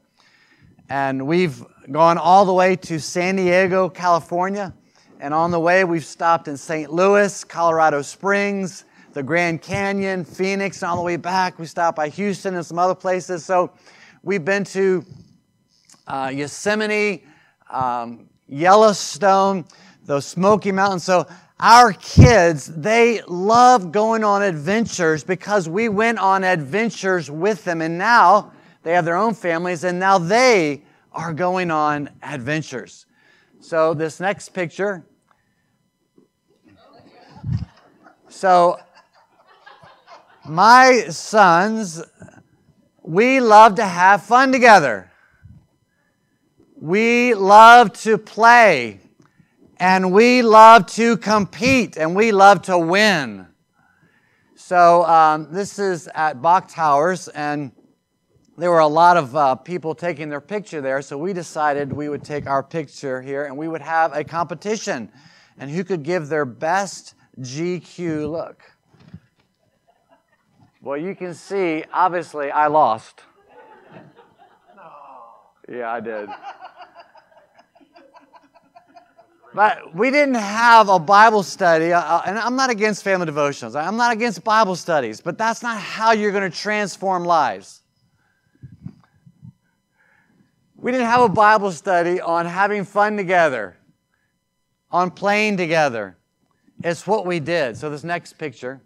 And 0.90 1.26
we've 1.26 1.64
gone 1.92 2.18
all 2.18 2.44
the 2.44 2.52
way 2.52 2.74
to 2.74 2.98
San 2.98 3.36
Diego, 3.36 3.88
California. 3.88 4.74
And 5.20 5.32
on 5.32 5.50
the 5.50 5.60
way, 5.60 5.84
we've 5.84 6.04
stopped 6.04 6.48
in 6.48 6.56
St. 6.56 6.92
Louis, 6.92 7.44
Colorado 7.44 8.02
Springs, 8.02 8.84
the 9.12 9.22
Grand 9.22 9.62
Canyon, 9.62 10.24
Phoenix, 10.24 10.82
and 10.82 10.90
on 10.90 10.96
the 10.96 11.02
way 11.02 11.16
back, 11.16 11.58
we 11.58 11.66
stopped 11.66 11.96
by 11.96 12.08
Houston 12.08 12.54
and 12.56 12.66
some 12.66 12.78
other 12.78 12.94
places. 12.94 13.44
So 13.44 13.70
we've 14.22 14.44
been 14.44 14.64
to 14.64 15.04
uh, 16.06 16.32
Yosemite, 16.34 17.24
um, 17.70 18.28
Yellowstone, 18.48 19.64
the 20.04 20.20
Smoky 20.20 20.72
Mountains. 20.72 21.04
So 21.04 21.26
our 21.60 21.92
kids, 21.92 22.66
they 22.66 23.22
love 23.28 23.92
going 23.92 24.24
on 24.24 24.42
adventures 24.42 25.24
because 25.24 25.68
we 25.68 25.88
went 25.88 26.18
on 26.18 26.44
adventures 26.44 27.30
with 27.30 27.64
them. 27.64 27.80
And 27.80 27.96
now 27.96 28.52
they 28.82 28.92
have 28.92 29.04
their 29.04 29.16
own 29.16 29.34
families, 29.34 29.84
and 29.84 29.98
now 29.98 30.18
they 30.18 30.82
are 31.16 31.32
going 31.32 31.70
on 31.70 32.11
adventures. 32.23 33.06
So, 33.61 33.94
this 33.94 34.20
next 34.20 34.50
picture. 34.50 35.04
So, 38.28 38.78
my 40.44 41.06
sons, 41.08 42.02
we 43.02 43.40
love 43.40 43.76
to 43.76 43.85
have 43.85 44.23
fun 44.23 44.52
together. 44.52 45.11
We 46.78 47.35
love 47.35 47.92
to 48.02 48.18
play 48.18 49.00
and 49.78 50.12
we 50.12 50.42
love 50.42 50.87
to 50.87 51.16
compete 51.16 51.96
and 51.96 52.14
we 52.14 52.32
love 52.32 52.62
to 52.62 52.78
win. 52.78 53.46
So 54.54 55.04
um, 55.04 55.49
this 55.52 55.78
is 55.78 56.08
at 56.14 56.40
Bok 56.42 56.68
Towers, 56.68 57.28
and 57.28 57.73
there 58.58 58.70
were 58.70 58.80
a 58.80 58.86
lot 58.86 59.16
of 59.16 59.36
uh, 59.36 59.54
people 59.54 59.94
taking 59.94 60.28
their 60.28 60.40
picture 60.40 60.80
there. 60.80 61.02
So 61.02 61.18
we 61.18 61.32
decided 61.32 61.92
we 61.92 62.08
would 62.08 62.25
take 62.25 62.46
our 62.46 62.62
picture 62.62 63.20
here, 63.20 63.44
and 63.44 63.56
we 63.56 63.68
would 63.68 63.82
have 63.82 64.14
a 64.14 64.25
competition, 64.25 65.10
and 65.58 65.70
who 65.70 65.84
could 65.84 66.02
give 66.02 66.28
their 66.28 66.44
best 66.44 67.14
GQ 67.40 68.30
look. 68.30 68.62
Well, 70.80 70.96
you 70.96 71.14
can 71.14 71.34
see, 71.34 71.84
obviously, 71.92 72.50
I 72.50 72.68
lost. 72.68 73.22
No. 74.76 74.90
Yeah, 75.68 75.90
I 75.90 76.00
did. 76.00 76.28
But 79.52 79.94
we 79.94 80.10
didn't 80.10 80.34
have 80.34 80.90
a 80.90 80.98
Bible 80.98 81.42
study, 81.42 81.92
uh, 81.92 82.00
uh, 82.00 82.22
and 82.26 82.38
I'm 82.38 82.56
not 82.56 82.68
against 82.68 83.02
family 83.02 83.25
devotions. 83.25 83.75
I'm 83.75 83.96
not 83.96 84.12
against 84.12 84.44
Bible 84.44 84.76
studies, 84.76 85.20
but 85.20 85.38
that's 85.38 85.62
not 85.62 85.78
how 85.78 86.12
you're 86.12 86.30
going 86.30 86.50
to 86.50 86.56
transform 86.56 87.25
lives. 87.25 87.82
We 90.76 90.92
didn't 90.92 91.06
have 91.06 91.23
a 91.23 91.28
Bible 91.28 91.73
study 91.73 92.21
on 92.21 92.45
having 92.47 92.85
fun 92.85 93.16
together, 93.16 93.76
on 94.90 95.11
playing 95.11 95.56
together. 95.56 96.18
It's 96.85 97.06
what 97.06 97.25
we 97.25 97.40
did. 97.40 97.76
So, 97.76 97.88
this 97.88 98.04
next 98.04 98.35
picture. 98.35 98.83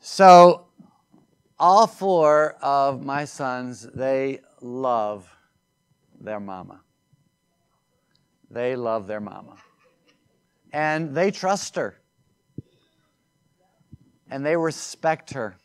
So, 0.00 0.66
all 1.58 1.86
four 1.86 2.56
of 2.60 3.02
my 3.02 3.24
sons, 3.24 3.88
they 3.94 4.40
love 4.60 5.26
their 6.20 6.40
mama. 6.40 6.82
They 8.50 8.76
love 8.76 9.06
their 9.06 9.20
mama. 9.20 9.56
And 10.72 11.14
they 11.14 11.30
trust 11.30 11.76
her. 11.76 11.98
And 14.30 14.44
they 14.44 14.56
respect 14.56 15.32
her. 15.32 15.56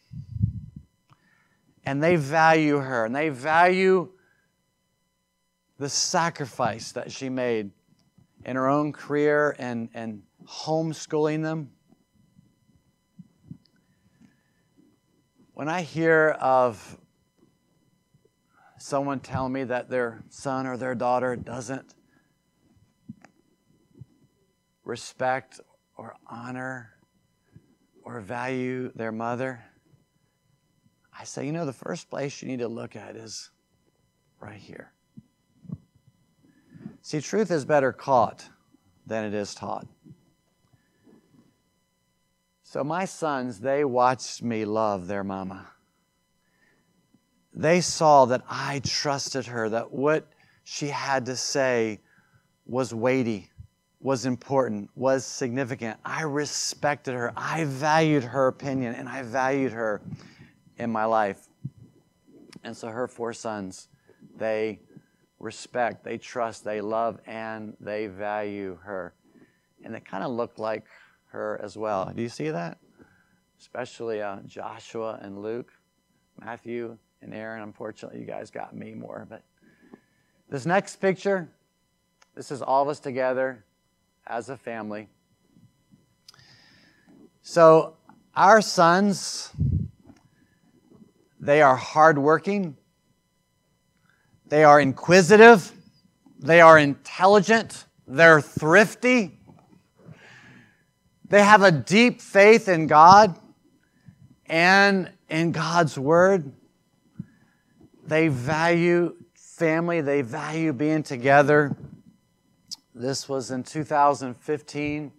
And 1.89 2.03
they 2.03 2.17
value 2.17 2.77
her. 2.77 3.05
And 3.05 3.15
they 3.15 3.29
value 3.29 4.09
the 5.79 5.89
sacrifice 5.89 6.91
that 6.91 7.11
she 7.11 7.29
made 7.29 7.71
in 8.45 8.55
her 8.55 8.69
own 8.69 8.93
career 8.93 9.55
and, 9.57 9.89
and 9.95 10.21
homeschooling 10.45 11.41
them. 11.41 11.71
When 15.55 15.67
I 15.67 15.81
hear 15.81 16.37
of 16.39 16.99
someone 18.77 19.19
tell 19.19 19.49
me 19.49 19.63
that 19.63 19.89
their 19.89 20.21
son 20.29 20.67
or 20.67 20.77
their 20.77 20.93
daughter 20.93 21.35
doesn't 21.35 21.95
respect 24.83 25.59
or 25.97 26.13
honor 26.27 26.91
or 28.03 28.19
value 28.19 28.91
their 28.93 29.11
mother, 29.11 29.63
I 31.19 31.25
say, 31.25 31.45
you 31.45 31.51
know, 31.51 31.65
the 31.65 31.73
first 31.73 32.09
place 32.09 32.41
you 32.41 32.47
need 32.47 32.59
to 32.59 32.67
look 32.67 32.95
at 32.95 33.15
is 33.15 33.49
right 34.39 34.59
here. 34.59 34.93
See, 37.01 37.19
truth 37.19 37.51
is 37.51 37.65
better 37.65 37.91
caught 37.91 38.45
than 39.05 39.25
it 39.25 39.33
is 39.33 39.53
taught. 39.53 39.87
So, 42.63 42.83
my 42.83 43.05
sons, 43.05 43.59
they 43.59 43.83
watched 43.83 44.43
me 44.43 44.63
love 44.63 45.07
their 45.07 45.23
mama 45.23 45.67
they 47.59 47.81
saw 47.81 48.25
that 48.25 48.41
I 48.49 48.81
trusted 48.85 49.45
her, 49.47 49.69
that 49.69 49.91
what 49.91 50.27
she 50.63 50.87
had 50.87 51.25
to 51.25 51.35
say 51.35 51.99
was 52.65 52.93
weighty, 52.93 53.49
was 53.99 54.25
important, 54.25 54.89
was 54.95 55.25
significant. 55.25 55.99
I 56.05 56.23
respected 56.23 57.15
her. 57.15 57.33
I 57.35 57.65
valued 57.65 58.23
her 58.23 58.47
opinion, 58.47 58.95
and 58.95 59.09
I 59.09 59.23
valued 59.23 59.73
her 59.73 60.01
in 60.79 60.89
my 60.89 61.05
life. 61.05 61.47
And 62.63 62.75
so 62.75 62.87
her 62.87 63.07
four 63.07 63.33
sons, 63.33 63.89
they 64.35 64.79
respect, 65.39 66.03
they 66.03 66.17
trust, 66.17 66.63
they 66.63 66.81
love, 66.81 67.19
and 67.27 67.75
they 67.79 68.07
value 68.07 68.79
her. 68.83 69.13
And 69.83 69.93
they 69.93 69.99
kind 69.99 70.23
of 70.23 70.31
look 70.31 70.57
like 70.57 70.85
her 71.27 71.59
as 71.63 71.77
well. 71.77 72.11
Do 72.13 72.21
you 72.21 72.29
see 72.29 72.49
that? 72.49 72.79
Especially 73.59 74.21
uh, 74.21 74.37
Joshua 74.45 75.19
and 75.21 75.41
Luke, 75.41 75.71
Matthew 76.39 76.97
and 77.21 77.33
Aaron. 77.33 77.61
Unfortunately, 77.63 78.19
you 78.19 78.25
guys 78.25 78.49
got 78.49 78.75
me 78.75 78.93
more. 78.93 79.27
But 79.29 79.43
this 80.49 80.65
next 80.65 80.97
picture, 80.97 81.49
this 82.35 82.51
is 82.51 82.61
all 82.61 82.83
of 82.83 82.89
us 82.89 82.99
together 82.99 83.63
as 84.27 84.49
a 84.49 84.57
family. 84.57 85.07
So, 87.41 87.95
our 88.35 88.61
sons, 88.61 89.51
they 91.39 91.61
are 91.61 91.75
hardworking, 91.75 92.75
they 94.47 94.63
are 94.63 94.79
inquisitive, 94.79 95.71
they 96.39 96.61
are 96.61 96.77
intelligent, 96.77 97.85
they're 98.07 98.41
thrifty, 98.41 99.39
they 101.29 101.43
have 101.43 101.61
a 101.61 101.71
deep 101.71 102.21
faith 102.21 102.67
in 102.67 102.87
God 102.87 103.37
and 104.47 105.11
in 105.29 105.51
God's 105.51 105.97
Word. 105.97 106.51
They 108.05 108.29
value 108.29 109.15
family, 109.35 110.01
they 110.01 110.23
value 110.23 110.73
being 110.73 111.03
together. 111.03 111.75
This 112.95 113.29
was 113.29 113.51
in 113.51 113.63
2015 113.63 115.11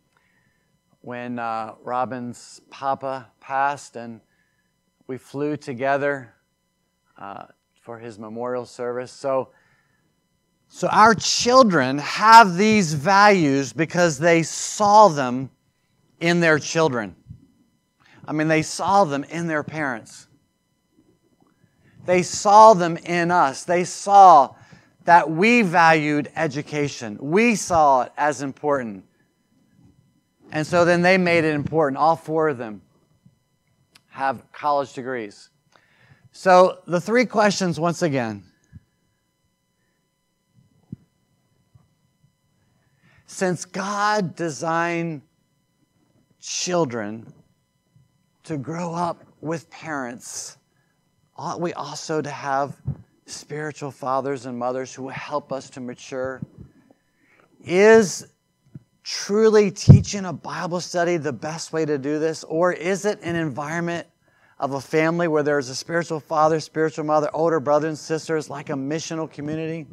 when 1.02 1.38
uh, 1.38 1.74
Robin's 1.82 2.60
papa 2.70 3.30
passed, 3.40 3.96
and 3.96 4.20
we 5.10 5.18
flew 5.18 5.56
together 5.56 6.32
uh, 7.18 7.42
for 7.80 7.98
his 7.98 8.16
memorial 8.16 8.64
service. 8.64 9.10
So, 9.10 9.48
so 10.68 10.86
our 10.86 11.16
children 11.16 11.98
have 11.98 12.56
these 12.56 12.94
values 12.94 13.72
because 13.72 14.20
they 14.20 14.44
saw 14.44 15.08
them 15.08 15.50
in 16.20 16.38
their 16.38 16.60
children. 16.60 17.16
I 18.24 18.32
mean, 18.32 18.46
they 18.46 18.62
saw 18.62 19.02
them 19.02 19.24
in 19.24 19.48
their 19.48 19.64
parents. 19.64 20.28
They 22.06 22.22
saw 22.22 22.74
them 22.74 22.96
in 22.98 23.32
us. 23.32 23.64
They 23.64 23.82
saw 23.82 24.54
that 25.06 25.28
we 25.28 25.62
valued 25.62 26.30
education. 26.36 27.18
We 27.20 27.56
saw 27.56 28.02
it 28.02 28.12
as 28.16 28.42
important. 28.42 29.04
And 30.52 30.64
so 30.64 30.84
then 30.84 31.02
they 31.02 31.18
made 31.18 31.42
it 31.42 31.56
important. 31.56 31.98
All 31.98 32.14
four 32.14 32.48
of 32.48 32.58
them 32.58 32.82
have 34.20 34.42
college 34.52 34.92
degrees. 34.92 35.48
So 36.30 36.80
the 36.86 37.00
three 37.00 37.24
questions, 37.24 37.80
once 37.80 38.02
again. 38.02 38.44
Since 43.24 43.64
God 43.64 44.36
designed 44.36 45.22
children 46.38 47.32
to 48.44 48.58
grow 48.58 48.92
up 48.92 49.24
with 49.40 49.70
parents, 49.70 50.58
ought 51.34 51.58
we 51.58 51.72
also 51.72 52.20
to 52.20 52.30
have 52.30 52.76
spiritual 53.24 53.90
fathers 53.90 54.44
and 54.44 54.58
mothers 54.58 54.92
who 54.92 55.08
help 55.08 55.50
us 55.50 55.70
to 55.70 55.80
mature? 55.80 56.42
Is 57.64 58.26
truly 59.02 59.70
teaching 59.70 60.26
a 60.26 60.32
Bible 60.32 60.80
study 60.80 61.16
the 61.16 61.32
best 61.32 61.72
way 61.72 61.86
to 61.86 61.96
do 61.96 62.18
this? 62.18 62.44
Or 62.44 62.70
is 62.70 63.06
it 63.06 63.18
an 63.22 63.34
environment 63.34 64.06
of 64.60 64.74
a 64.74 64.80
family 64.80 65.26
where 65.26 65.42
there's 65.42 65.70
a 65.70 65.74
spiritual 65.74 66.20
father, 66.20 66.60
spiritual 66.60 67.04
mother, 67.04 67.30
older 67.32 67.60
brothers 67.60 67.88
and 67.88 67.98
sisters, 67.98 68.50
like 68.50 68.68
a 68.68 68.74
missional 68.74 69.28
community? 69.28 69.86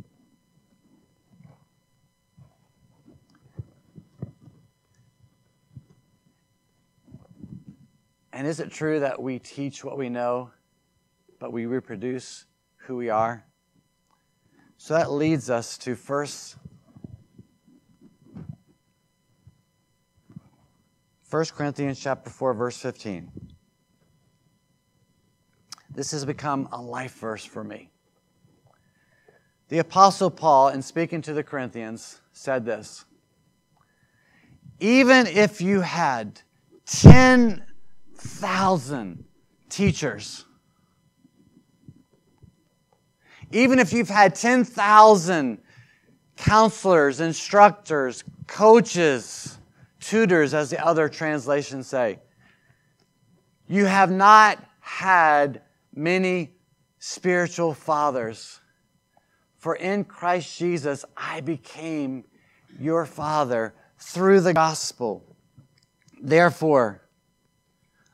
And 8.34 8.46
is 8.46 8.60
it 8.60 8.70
true 8.70 9.00
that 9.00 9.22
we 9.22 9.40
teach 9.40 9.86
what 9.86 9.98
we 9.98 10.10
know, 10.10 10.52
but 11.40 11.54
we 11.54 11.66
reproduce 11.66 12.46
who 12.76 12.98
we 12.98 13.10
are? 13.10 13.46
So 14.78 14.96
that 14.96 15.12
leads 15.12 15.50
us 15.50 15.78
to 15.80 15.96
first 15.96 16.58
1 21.30 21.46
Corinthians 21.56 22.00
chapter 22.00 22.30
4 22.30 22.54
verse 22.54 22.78
15. 22.78 23.32
This 25.98 26.12
has 26.12 26.26
become 26.26 26.70
a 26.72 26.80
life 26.80 27.16
verse 27.16 27.44
for 27.44 27.64
me. 27.64 27.90
The 29.70 29.80
apostle 29.80 30.30
Paul 30.30 30.68
in 30.68 30.84
speaking 30.84 31.24
to 31.24 31.34
the 31.34 31.42
Corinthians 31.42 32.22
said 32.34 32.66
this. 32.66 33.04
Even 34.80 35.26
if 35.26 35.60
you 35.60 35.82
had 35.82 36.40
10 36.86 37.64
thousand 38.16 39.26
teachers. 39.70 40.46
Even 43.52 43.80
if 43.80 43.92
you've 43.92 44.08
had 44.08 44.36
10,000 44.36 45.58
counselors, 46.36 47.22
instructors, 47.22 48.24
coaches, 48.46 49.58
tutors, 50.00 50.54
as 50.54 50.70
the 50.70 50.86
other 50.86 51.10
translations 51.10 51.88
say, 51.88 52.20
you 53.68 53.86
have 53.86 54.12
not 54.12 54.64
had 54.80 55.64
many 55.98 56.52
spiritual 57.00 57.74
fathers. 57.74 58.60
For 59.58 59.76
in 59.76 60.04
Christ 60.06 60.58
Jesus, 60.58 61.04
I 61.18 61.42
became 61.42 62.24
your 62.80 63.06
father 63.06 63.74
through 64.00 64.42
the 64.42 64.54
gospel. 64.54 65.36
Therefore, 66.22 67.02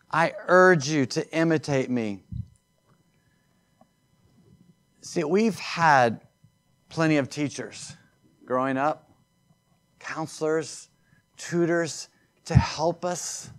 I 0.10 0.34
urge 0.48 0.88
you 0.88 1.06
to 1.08 1.30
imitate 1.38 1.89
me. 1.89 2.24
See, 5.02 5.24
we've 5.24 5.60
had 5.60 6.22
plenty 6.88 7.17
of 7.17 7.30
teachers 7.30 7.96
growing 8.46 8.78
up, 8.78 9.12
counselors, 10.00 10.88
tutors 11.36 12.08
to 12.46 12.56
help 12.56 13.04
us. 13.04 13.50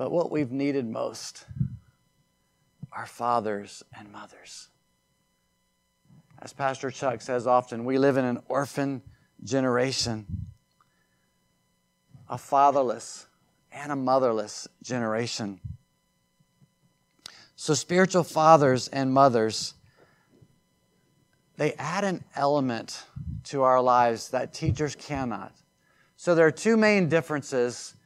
But 0.00 0.12
what 0.12 0.30
we've 0.30 0.50
needed 0.50 0.88
most 0.88 1.44
are 2.90 3.04
fathers 3.04 3.82
and 3.94 4.10
mothers. 4.10 4.68
As 6.40 6.54
Pastor 6.54 6.90
Chuck 6.90 7.20
says 7.20 7.46
often, 7.46 7.84
we 7.84 7.98
live 7.98 8.16
in 8.16 8.24
an 8.24 8.38
orphan 8.48 9.02
generation 9.44 10.46
a 12.30 12.38
fatherless 12.38 13.26
and 13.70 13.92
a 13.92 13.96
motherless 13.96 14.66
generation. 14.82 15.60
So, 17.54 17.74
spiritual 17.74 18.24
fathers 18.24 18.88
and 18.88 19.12
mothers, 19.12 19.74
they 21.58 21.74
add 21.74 22.04
an 22.04 22.24
element 22.34 23.04
to 23.44 23.64
our 23.64 23.82
lives 23.82 24.30
that 24.30 24.54
teachers 24.54 24.96
cannot. 24.96 25.52
So, 26.16 26.34
there 26.34 26.46
are 26.46 26.50
two 26.50 26.78
main 26.78 27.10
differences 27.10 27.96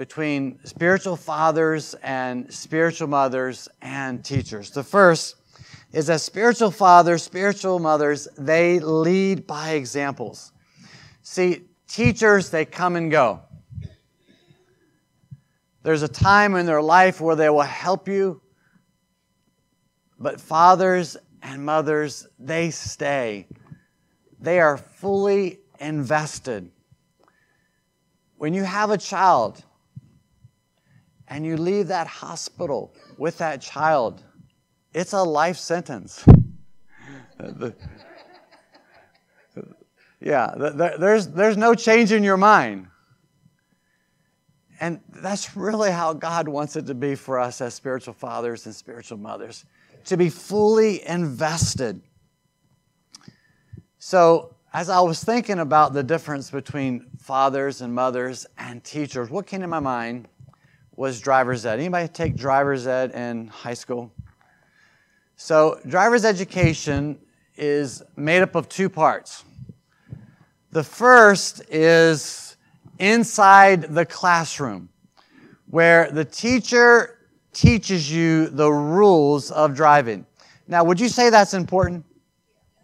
between 0.00 0.58
spiritual 0.64 1.14
fathers 1.14 1.94
and 2.02 2.50
spiritual 2.50 3.06
mothers 3.06 3.68
and 3.82 4.24
teachers. 4.24 4.70
The 4.70 4.82
first 4.82 5.36
is 5.92 6.06
that 6.06 6.22
spiritual 6.22 6.70
fathers, 6.70 7.22
spiritual 7.22 7.78
mothers, 7.78 8.26
they 8.38 8.78
lead 8.78 9.46
by 9.46 9.72
examples. 9.72 10.52
See, 11.20 11.64
teachers, 11.86 12.48
they 12.48 12.64
come 12.64 12.96
and 12.96 13.10
go. 13.10 13.42
There's 15.82 16.00
a 16.00 16.08
time 16.08 16.54
in 16.54 16.64
their 16.64 16.80
life 16.80 17.20
where 17.20 17.36
they 17.36 17.50
will 17.50 17.60
help 17.60 18.08
you. 18.08 18.40
But 20.18 20.40
fathers 20.40 21.18
and 21.42 21.62
mothers, 21.62 22.26
they 22.38 22.70
stay. 22.70 23.48
They 24.40 24.60
are 24.60 24.78
fully 24.78 25.58
invested. 25.78 26.70
When 28.38 28.54
you 28.54 28.64
have 28.64 28.88
a 28.88 28.96
child 28.96 29.62
and 31.30 31.46
you 31.46 31.56
leave 31.56 31.86
that 31.86 32.06
hospital 32.08 32.92
with 33.16 33.38
that 33.38 33.62
child, 33.62 34.22
it's 34.92 35.12
a 35.12 35.22
life 35.22 35.56
sentence. 35.56 36.24
yeah, 40.20 40.52
there's, 40.98 41.28
there's 41.28 41.56
no 41.56 41.74
change 41.74 42.10
in 42.12 42.24
your 42.24 42.36
mind. 42.36 42.88
And 44.80 45.00
that's 45.08 45.56
really 45.56 45.92
how 45.92 46.12
God 46.14 46.48
wants 46.48 46.74
it 46.74 46.86
to 46.86 46.94
be 46.94 47.14
for 47.14 47.38
us 47.38 47.60
as 47.60 47.74
spiritual 47.74 48.14
fathers 48.14 48.66
and 48.66 48.74
spiritual 48.74 49.18
mothers 49.18 49.64
to 50.06 50.16
be 50.16 50.30
fully 50.30 51.06
invested. 51.06 52.00
So, 53.98 54.56
as 54.72 54.88
I 54.88 55.00
was 55.00 55.22
thinking 55.22 55.58
about 55.58 55.92
the 55.92 56.02
difference 56.02 56.50
between 56.50 57.10
fathers 57.18 57.82
and 57.82 57.92
mothers 57.94 58.46
and 58.56 58.82
teachers, 58.82 59.28
what 59.28 59.46
came 59.46 59.60
to 59.60 59.66
my 59.66 59.80
mind 59.80 60.28
was 61.00 61.18
driver's 61.18 61.64
ed. 61.64 61.78
Anybody 61.78 62.06
take 62.08 62.36
driver's 62.36 62.86
ed 62.86 63.12
in 63.12 63.46
high 63.46 63.72
school? 63.72 64.12
So, 65.34 65.80
driver's 65.88 66.26
education 66.26 67.18
is 67.56 68.02
made 68.16 68.42
up 68.42 68.54
of 68.54 68.68
two 68.68 68.90
parts. 68.90 69.42
The 70.72 70.84
first 70.84 71.62
is 71.70 72.58
inside 72.98 73.94
the 73.94 74.04
classroom, 74.04 74.90
where 75.70 76.10
the 76.10 76.26
teacher 76.26 77.16
teaches 77.54 78.12
you 78.12 78.50
the 78.50 78.70
rules 78.70 79.50
of 79.50 79.74
driving. 79.74 80.26
Now, 80.68 80.84
would 80.84 81.00
you 81.00 81.08
say 81.08 81.30
that's 81.30 81.54
important? 81.54 82.04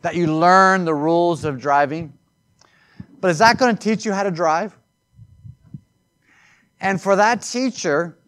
That 0.01 0.15
you 0.15 0.35
learn 0.35 0.87
the 0.87 0.95
rules 0.95 1.45
of 1.45 1.61
driving? 1.61 2.15
But 3.21 3.31
is 3.31 3.39
that 3.41 3.59
going 3.59 3.77
to 3.77 3.79
teach 3.79 4.07
you 4.07 4.15
how 4.15 4.23
to 4.23 4.31
drive? 4.31 4.75
And 6.81 7.01
for 7.01 7.17
that 7.17 7.43
teacher, 7.43 8.19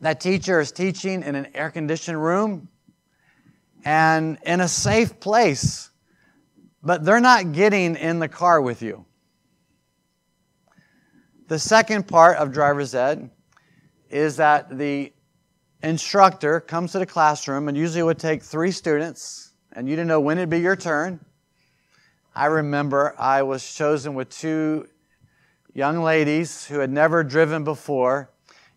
that 0.00 0.20
teacher 0.20 0.60
is 0.60 0.72
teaching 0.72 1.22
in 1.22 1.34
an 1.34 1.48
air 1.54 1.70
conditioned 1.70 2.22
room 2.22 2.68
and 3.84 4.38
in 4.44 4.60
a 4.60 4.68
safe 4.68 5.20
place, 5.20 5.90
but 6.82 7.04
they're 7.04 7.20
not 7.20 7.52
getting 7.52 7.96
in 7.96 8.18
the 8.18 8.28
car 8.28 8.60
with 8.60 8.82
you. 8.82 9.04
The 11.48 11.58
second 11.58 12.06
part 12.06 12.36
of 12.36 12.52
driver's 12.52 12.94
ed 12.94 13.30
is 14.08 14.36
that 14.36 14.76
the 14.76 15.12
instructor 15.82 16.60
comes 16.60 16.92
to 16.92 16.98
the 16.98 17.06
classroom 17.06 17.68
and 17.68 17.76
usually 17.76 18.02
would 18.02 18.18
take 18.18 18.42
three 18.42 18.70
students 18.70 19.52
and 19.72 19.88
you 19.88 19.96
didn't 19.96 20.08
know 20.08 20.20
when 20.20 20.38
it'd 20.38 20.50
be 20.50 20.60
your 20.60 20.76
turn. 20.76 21.24
I 22.34 22.46
remember 22.46 23.14
I 23.18 23.42
was 23.42 23.74
chosen 23.74 24.14
with 24.14 24.30
two 24.30 24.88
young 25.74 26.02
ladies 26.02 26.66
who 26.66 26.78
had 26.78 26.90
never 26.90 27.22
driven 27.22 27.64
before, 27.64 28.30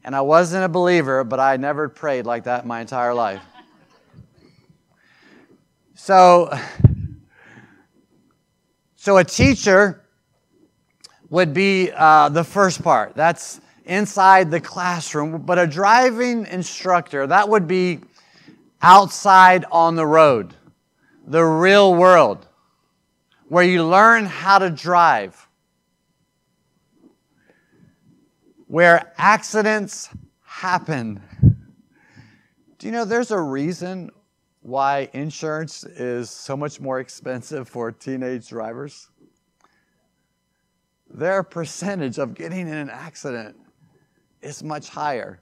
and 0.03 0.15
I 0.15 0.21
wasn't 0.21 0.65
a 0.65 0.69
believer, 0.69 1.23
but 1.23 1.39
I 1.39 1.57
never 1.57 1.89
prayed 1.89 2.25
like 2.25 2.43
that 2.43 2.65
my 2.65 2.81
entire 2.81 3.13
life. 3.13 3.41
So, 5.95 6.51
so 8.95 9.17
a 9.17 9.23
teacher 9.23 10.03
would 11.29 11.53
be 11.53 11.91
uh, 11.95 12.29
the 12.29 12.43
first 12.43 12.83
part. 12.83 13.15
That's 13.15 13.59
inside 13.85 14.51
the 14.51 14.59
classroom. 14.59 15.41
But 15.41 15.57
a 15.57 15.67
driving 15.67 16.45
instructor, 16.45 17.25
that 17.27 17.49
would 17.49 17.67
be 17.67 18.01
outside 18.81 19.65
on 19.71 19.95
the 19.95 20.05
road, 20.05 20.53
the 21.25 21.43
real 21.43 21.95
world, 21.95 22.47
where 23.47 23.63
you 23.63 23.85
learn 23.85 24.25
how 24.25 24.59
to 24.59 24.69
drive, 24.69 25.47
where 28.73 29.13
accidents 29.19 30.09
happen. 30.41 31.21
Do 32.79 32.87
you 32.87 32.91
know 32.91 33.05
there's 33.05 33.29
a 33.29 33.39
reason 33.39 34.09
why 34.61 35.09
insurance 35.13 35.83
is 35.83 36.31
so 36.31 36.57
much 36.57 36.81
more 36.81 36.99
expensive 36.99 37.69
for 37.69 37.91
teenage 37.91 38.49
drivers? 38.49 39.11
Their 41.07 41.43
percentage 41.43 42.17
of 42.17 42.33
getting 42.33 42.61
in 42.61 42.73
an 42.73 42.89
accident 42.89 43.55
is 44.41 44.63
much 44.63 44.89
higher. 44.89 45.39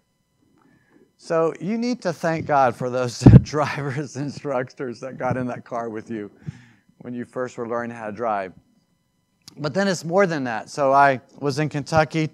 So 1.15 1.53
you 1.61 1.77
need 1.77 2.01
to 2.01 2.11
thank 2.11 2.45
God 2.45 2.75
for 2.75 2.89
those 2.89 3.21
drivers, 3.43 4.17
instructors 4.17 4.99
that 4.99 5.17
got 5.17 5.37
in 5.37 5.47
that 5.47 5.63
car 5.63 5.87
with 5.89 6.11
you 6.11 6.29
when 6.97 7.13
you 7.13 7.23
first 7.23 7.57
were 7.57 7.69
learning 7.69 7.95
how 7.95 8.07
to 8.07 8.11
drive. 8.11 8.51
But 9.55 9.73
then 9.73 9.87
it's 9.87 10.03
more 10.03 10.27
than 10.27 10.43
that. 10.43 10.69
So 10.69 10.91
I 10.91 11.21
was 11.39 11.59
in 11.59 11.69
Kentucky 11.69 12.29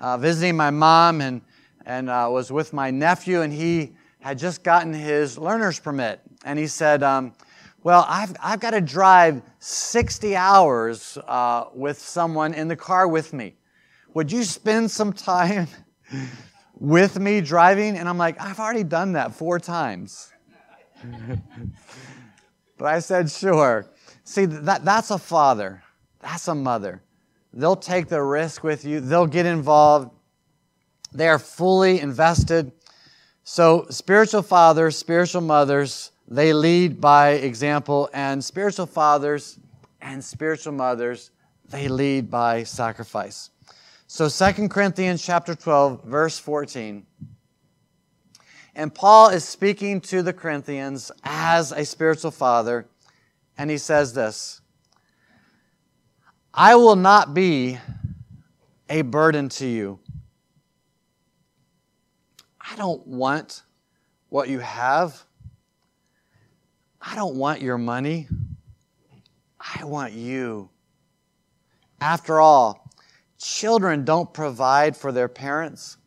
uh, 0.00 0.16
visiting 0.16 0.56
my 0.56 0.70
mom 0.70 1.20
and, 1.20 1.42
and 1.84 2.08
uh, 2.08 2.28
was 2.30 2.50
with 2.50 2.72
my 2.72 2.90
nephew, 2.90 3.42
and 3.42 3.52
he 3.52 3.92
had 4.20 4.38
just 4.38 4.62
gotten 4.62 4.92
his 4.92 5.38
learner's 5.38 5.78
permit. 5.78 6.20
And 6.44 6.58
he 6.58 6.66
said, 6.66 7.02
um, 7.02 7.32
Well, 7.82 8.04
I've, 8.08 8.34
I've 8.42 8.60
got 8.60 8.70
to 8.70 8.80
drive 8.80 9.42
60 9.58 10.36
hours 10.36 11.18
uh, 11.26 11.66
with 11.74 11.98
someone 11.98 12.54
in 12.54 12.68
the 12.68 12.76
car 12.76 13.08
with 13.08 13.32
me. 13.32 13.56
Would 14.14 14.32
you 14.32 14.44
spend 14.44 14.90
some 14.90 15.12
time 15.12 15.68
with 16.78 17.18
me 17.18 17.40
driving? 17.40 17.96
And 17.96 18.08
I'm 18.08 18.18
like, 18.18 18.40
I've 18.40 18.58
already 18.58 18.84
done 18.84 19.12
that 19.12 19.34
four 19.34 19.58
times. 19.58 20.32
but 22.78 22.86
I 22.86 22.98
said, 23.00 23.30
Sure. 23.30 23.86
See, 24.24 24.44
that, 24.44 24.84
that's 24.84 25.10
a 25.10 25.18
father, 25.18 25.82
that's 26.20 26.46
a 26.48 26.54
mother. 26.54 27.02
They'll 27.52 27.76
take 27.76 28.08
the 28.08 28.22
risk 28.22 28.62
with 28.62 28.84
you, 28.84 29.00
they'll 29.00 29.26
get 29.26 29.46
involved, 29.46 30.10
they 31.12 31.28
are 31.28 31.38
fully 31.38 32.00
invested. 32.00 32.72
So, 33.42 33.86
spiritual 33.90 34.42
fathers, 34.42 34.96
spiritual 34.96 35.40
mothers, 35.40 36.12
they 36.28 36.52
lead 36.52 37.00
by 37.00 37.30
example, 37.30 38.08
and 38.12 38.44
spiritual 38.44 38.86
fathers 38.86 39.58
and 40.00 40.22
spiritual 40.22 40.72
mothers, 40.72 41.30
they 41.68 41.88
lead 41.88 42.30
by 42.30 42.62
sacrifice. 42.62 43.50
So 44.12 44.28
2 44.28 44.68
Corinthians 44.68 45.22
chapter 45.22 45.54
12 45.54 46.02
verse 46.02 46.36
14. 46.36 47.06
And 48.74 48.92
Paul 48.92 49.28
is 49.28 49.44
speaking 49.44 50.00
to 50.02 50.22
the 50.22 50.32
Corinthians 50.32 51.12
as 51.22 51.70
a 51.70 51.84
spiritual 51.84 52.32
father 52.32 52.88
and 53.56 53.70
he 53.70 53.78
says 53.78 54.12
this 54.12 54.59
I 56.52 56.74
will 56.74 56.96
not 56.96 57.32
be 57.32 57.78
a 58.88 59.02
burden 59.02 59.48
to 59.50 59.66
you. 59.66 60.00
I 62.60 62.74
don't 62.74 63.06
want 63.06 63.62
what 64.30 64.48
you 64.48 64.58
have. 64.58 65.22
I 67.00 67.14
don't 67.14 67.36
want 67.36 67.62
your 67.62 67.78
money. 67.78 68.26
I 69.60 69.84
want 69.84 70.12
you. 70.12 70.70
After 72.00 72.40
all, 72.40 72.90
children 73.38 74.04
don't 74.04 74.32
provide 74.32 74.96
for 74.96 75.12
their 75.12 75.28
parents. 75.28 75.98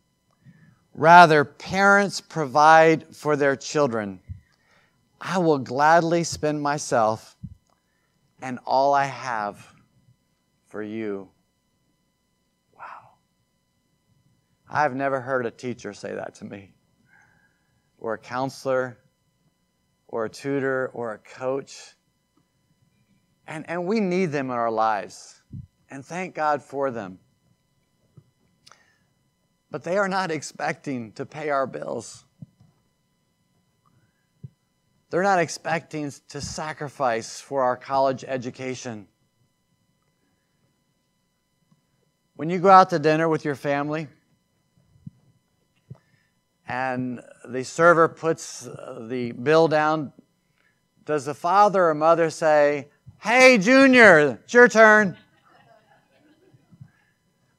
Rather, 0.94 1.44
parents 1.44 2.20
provide 2.20 3.16
for 3.16 3.34
their 3.34 3.56
children. 3.56 4.20
I 5.20 5.38
will 5.38 5.58
gladly 5.58 6.22
spend 6.22 6.60
myself 6.60 7.34
and 8.42 8.58
all 8.66 8.92
I 8.92 9.06
have 9.06 9.74
for 10.74 10.82
you. 10.82 11.28
Wow. 12.76 13.12
I've 14.68 14.96
never 14.96 15.20
heard 15.20 15.46
a 15.46 15.50
teacher 15.52 15.92
say 15.92 16.12
that 16.16 16.34
to 16.40 16.44
me, 16.44 16.74
or 17.96 18.14
a 18.14 18.18
counselor, 18.18 18.98
or 20.08 20.24
a 20.24 20.28
tutor, 20.28 20.90
or 20.92 21.12
a 21.12 21.18
coach. 21.18 21.94
And, 23.46 23.64
and 23.70 23.86
we 23.86 24.00
need 24.00 24.32
them 24.32 24.46
in 24.46 24.56
our 24.56 24.72
lives. 24.72 25.40
And 25.90 26.04
thank 26.04 26.34
God 26.34 26.60
for 26.60 26.90
them. 26.90 27.20
But 29.70 29.84
they 29.84 29.96
are 29.96 30.08
not 30.08 30.32
expecting 30.32 31.12
to 31.12 31.24
pay 31.24 31.50
our 31.50 31.68
bills. 31.68 32.24
They're 35.10 35.22
not 35.22 35.38
expecting 35.38 36.12
to 36.30 36.40
sacrifice 36.40 37.40
for 37.40 37.62
our 37.62 37.76
college 37.76 38.24
education. 38.26 39.06
When 42.36 42.50
you 42.50 42.58
go 42.58 42.68
out 42.68 42.90
to 42.90 42.98
dinner 42.98 43.28
with 43.28 43.44
your 43.44 43.54
family 43.54 44.08
and 46.66 47.20
the 47.48 47.62
server 47.62 48.08
puts 48.08 48.68
the 49.02 49.30
bill 49.40 49.68
down, 49.68 50.12
does 51.04 51.26
the 51.26 51.34
father 51.34 51.88
or 51.88 51.94
mother 51.94 52.30
say, 52.30 52.88
Hey, 53.20 53.56
Junior, 53.58 54.40
it's 54.42 54.52
your 54.52 54.66
turn? 54.66 55.16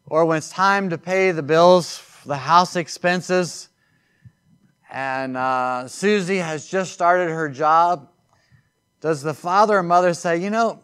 Or 0.08 0.26
when 0.26 0.40
it's 0.40 0.50
time 0.50 0.90
to 0.90 0.98
pay 0.98 1.32
the 1.32 1.42
bills, 1.42 2.06
the 2.26 2.36
house 2.36 2.76
expenses, 2.76 3.70
and 4.92 5.38
uh, 5.38 5.88
Susie 5.88 6.38
has 6.38 6.68
just 6.68 6.92
started 6.92 7.30
her 7.30 7.48
job, 7.48 8.10
does 9.00 9.22
the 9.22 9.34
father 9.34 9.78
or 9.78 9.84
mother 9.84 10.14
say, 10.14 10.36
You 10.36 10.50
know, 10.50 10.84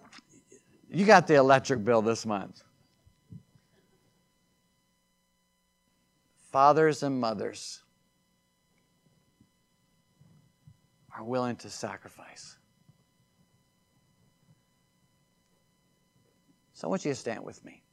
you 0.89 1.06
got 1.06 1.27
the 1.27 1.36
electric 1.36 1.84
bill 1.84 2.01
this 2.01 2.25
month? 2.25 2.63
Fathers 6.52 7.02
and 7.02 7.20
mothers 7.20 7.82
are 11.16 11.24
willing 11.24 11.56
to 11.58 11.70
sacrifice. 11.70 12.58
So 16.74 16.88
I 16.88 16.90
want 16.90 17.06
you 17.06 17.12
to 17.12 17.16
stand 17.16 17.44
with 17.44 17.64
me. 17.64 17.84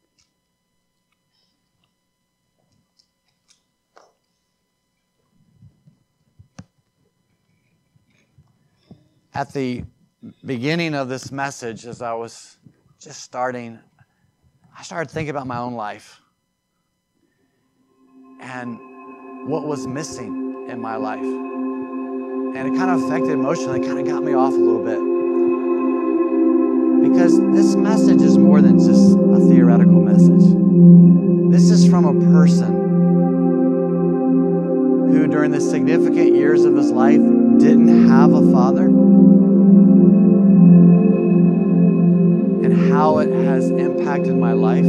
At 9.35 9.53
the 9.53 9.85
beginning 10.45 10.95
of 10.95 11.09
this 11.09 11.31
message, 11.31 11.87
as 11.87 12.03
I 12.03 12.13
was 12.13 12.57
just 12.99 13.21
starting, 13.21 13.79
I 14.77 14.83
started 14.83 15.13
thinking 15.13 15.31
about 15.31 15.47
my 15.47 15.59
own 15.59 15.75
life 15.75 16.21
and 18.49 18.79
what 19.47 19.65
was 19.65 19.87
missing 19.87 20.67
in 20.71 20.81
my 20.81 20.97
life. 20.97 21.21
And 21.21 22.57
it 22.57 22.75
kind 22.79 22.91
of 22.91 23.03
affected 23.05 23.31
emotionally, 23.33 23.81
it 23.81 23.87
kind 23.87 23.99
of 24.01 24.07
got 24.07 24.25
me 24.25 24.33
off 24.33 24.55
a 24.55 24.57
little 24.57 24.83
bit. 24.83 24.99
Because 27.11 27.39
this 27.53 27.77
message 27.77 28.23
is 28.23 28.39
more 28.39 28.63
than 28.63 28.79
just 28.79 29.19
a 29.19 29.39
theoretical 29.49 30.01
message. 30.01 30.55
This 31.53 31.71
is 31.71 31.87
from 31.89 32.07
a 32.07 32.15
person 32.33 32.75
who, 35.13 35.27
during 35.29 35.51
the 35.51 35.61
significant 35.61 36.35
years 36.35 36.65
of 36.65 36.75
his 36.75 36.91
life, 36.91 37.21
didn't 37.59 38.09
have 38.09 38.33
a 38.33 38.51
father. 38.51 38.87
And 42.65 42.91
how 42.91 43.19
it 43.19 43.31
has 43.45 43.71
impacted 43.71 44.37
my 44.37 44.53
life. 44.53 44.87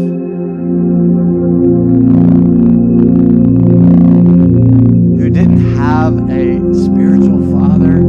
Have 6.10 6.30
a 6.32 6.74
spiritual 6.74 7.39
father. 7.52 8.02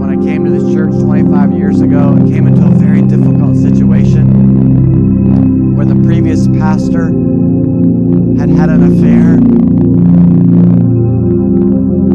When 0.00 0.10
I 0.10 0.16
came 0.24 0.44
to 0.44 0.50
this 0.50 0.74
church 0.74 0.90
25 0.90 1.52
years 1.52 1.80
ago, 1.80 2.16
I 2.16 2.20
came 2.28 2.48
into 2.48 2.66
a 2.66 2.70
very 2.70 3.02
difficult 3.02 3.56
situation 3.56 5.76
where 5.76 5.86
the 5.86 5.94
previous 6.02 6.48
pastor 6.48 7.12
had 8.40 8.50
had 8.50 8.70
an 8.70 8.82
affair. 8.90 9.38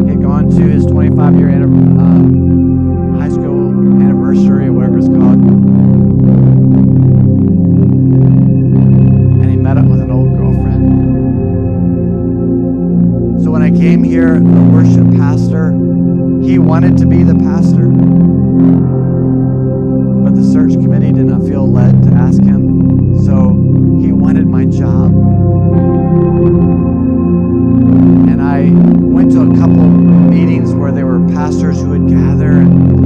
He 0.03 0.09
had 0.09 0.21
gone 0.21 0.49
to 0.49 0.63
his 0.63 0.85
25 0.85 1.35
year 1.35 1.51
uh, 1.51 1.55
high 3.17 3.29
school 3.29 3.69
anniversary 4.01 4.67
or 4.67 4.73
whatever 4.73 4.97
it's 4.97 5.07
called. 5.07 5.62
I 14.15 14.37
the 14.37 14.69
worship 14.71 15.09
pastor, 15.17 15.71
he 16.43 16.59
wanted 16.59 16.97
to 16.97 17.07
be 17.07 17.23
the 17.23 17.33
pastor. 17.33 17.87
But 20.23 20.35
the 20.35 20.43
search 20.43 20.73
committee 20.73 21.11
did 21.11 21.25
not 21.25 21.41
feel 21.41 21.65
led 21.67 22.03
to 22.03 22.09
ask 22.09 22.39
him. 22.43 23.23
So 23.25 23.53
he 23.99 24.11
wanted 24.11 24.45
my 24.45 24.65
job. 24.65 25.11
And 28.29 28.39
I 28.39 28.69
went 28.69 29.31
to 29.31 29.41
a 29.41 29.55
couple 29.57 29.83
meetings 29.83 30.75
where 30.75 30.91
there 30.91 31.07
were 31.07 31.27
pastors 31.29 31.81
who 31.81 31.89
would 31.89 32.07
gather. 32.07 32.51
And 32.51 33.02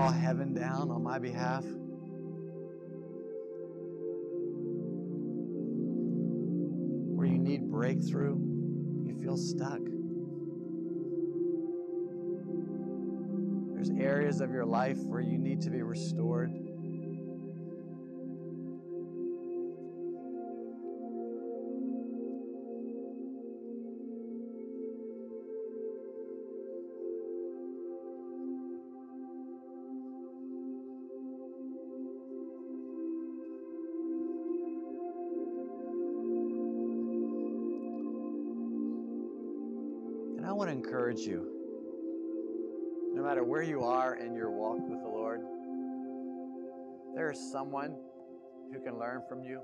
call 0.00 0.12
heaven 0.12 0.54
down 0.54 0.90
on 0.90 1.02
my 1.02 1.18
behalf. 1.18 1.62
Where 7.16 7.26
you 7.26 7.38
need 7.38 7.70
breakthrough, 7.70 8.38
you 9.04 9.14
feel 9.20 9.36
stuck. 9.36 9.80
There's 13.74 13.90
areas 13.90 14.40
of 14.40 14.50
your 14.50 14.64
life 14.64 14.96
where 15.00 15.20
you 15.20 15.36
need 15.36 15.60
to 15.62 15.70
be 15.70 15.82
restored. 15.82 16.50
Encourage 40.90 41.20
you 41.20 41.46
no 43.14 43.22
matter 43.22 43.44
where 43.44 43.62
you 43.62 43.84
are 43.84 44.16
in 44.16 44.34
your 44.34 44.50
walk 44.50 44.78
with 44.80 45.00
the 45.00 45.08
Lord, 45.08 45.40
there 47.14 47.30
is 47.30 47.38
someone 47.52 47.96
who 48.72 48.80
can 48.80 48.98
learn 48.98 49.22
from 49.28 49.44
you. 49.44 49.60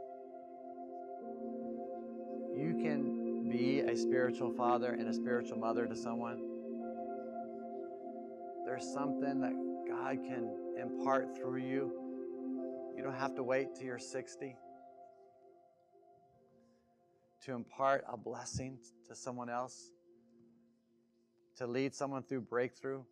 You 2.56 2.78
can 2.80 3.48
be 3.48 3.80
a 3.80 3.96
spiritual 3.96 4.52
father 4.52 4.92
and 4.92 5.08
a 5.08 5.12
spiritual 5.12 5.58
mother 5.58 5.86
to 5.86 5.96
someone. 5.96 6.42
There's 8.64 8.86
something 8.92 9.40
that 9.40 9.86
God 9.88 10.18
can 10.24 10.48
impart 10.80 11.36
through 11.36 11.58
you. 11.58 11.92
You 12.96 13.02
don't 13.02 13.14
have 13.18 13.34
to 13.34 13.42
wait 13.42 13.74
till 13.74 13.84
you're 13.84 13.98
60 13.98 14.54
to 17.46 17.52
impart 17.52 18.04
a 18.08 18.16
blessing 18.16 18.78
to 19.08 19.14
someone 19.16 19.50
else, 19.50 19.90
to 21.56 21.66
lead 21.66 21.94
someone 21.94 22.22
through 22.22 22.42
breakthrough 22.42 23.02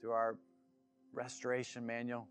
through 0.00 0.12
our 0.12 0.36
restoration 1.12 1.86
manual. 1.86 2.26